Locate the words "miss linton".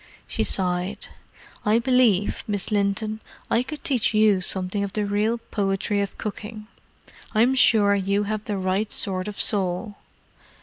2.47-3.19